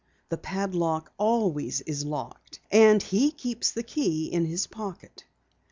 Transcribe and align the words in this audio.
The 0.29 0.37
padlock 0.39 1.13
always 1.19 1.81
is 1.81 2.03
locked, 2.03 2.59
and 2.71 3.03
he 3.03 3.29
keeps 3.31 3.69
the 3.71 3.83
key 3.83 4.25
in 4.33 4.45
his 4.45 4.65
pocket." 4.65 5.25